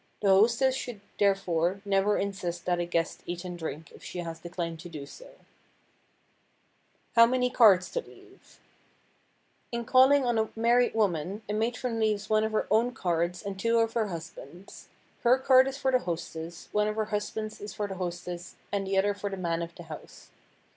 The 0.23 0.29
hostess 0.29 0.73
should, 0.73 0.99
therefore, 1.19 1.83
never 1.85 2.17
insist 2.17 2.65
that 2.65 2.79
a 2.79 2.85
guest 2.87 3.21
eat 3.27 3.45
and 3.45 3.55
drink 3.55 3.91
if 3.91 4.03
she 4.03 4.17
has 4.21 4.39
declined 4.39 4.79
to 4.79 4.89
do 4.89 5.05
so. 5.05 5.25
[Sidenote: 5.25 5.43
HOW 7.13 7.25
MANY 7.27 7.49
CARDS 7.51 7.91
TO 7.91 7.99
LEAVE] 8.01 8.59
In 9.71 9.85
calling 9.85 10.25
on 10.25 10.39
a 10.39 10.49
married 10.55 10.95
woman 10.95 11.43
a 11.47 11.53
matron 11.53 11.99
leaves 11.99 12.31
one 12.31 12.43
of 12.43 12.51
her 12.51 12.65
own 12.71 12.93
cards 12.95 13.43
and 13.43 13.59
two 13.59 13.77
of 13.77 13.93
her 13.93 14.07
husband's. 14.07 14.89
Her 15.21 15.37
card 15.37 15.67
is 15.67 15.77
for 15.77 15.91
the 15.91 15.99
hostess, 15.99 16.69
one 16.71 16.87
of 16.87 16.95
her 16.95 17.05
husband's 17.13 17.61
is 17.61 17.75
for 17.75 17.87
the 17.87 17.93
hostess 17.93 18.55
and 18.71 18.87
the 18.87 18.97
other 18.97 19.13
for 19.13 19.29
the 19.29 19.37
man 19.37 19.61
of 19.61 19.75
the 19.75 19.83
house. 19.83 20.31